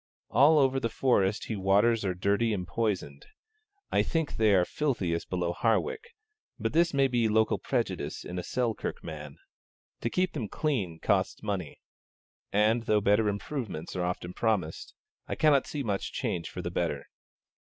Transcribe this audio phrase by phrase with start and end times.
[0.31, 3.27] All over the Forest he waters are dirty and poisoned:
[3.91, 6.15] I think they are filthiest below Hawick;
[6.57, 9.37] but this may be mere local prejudice in a Selkirk man.
[9.99, 11.81] To keep them clean costs money;
[12.51, 14.95] and, though improvements are often promised,
[15.27, 17.03] I cannot see much change for the better.